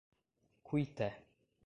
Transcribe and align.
Cuité 0.65 1.09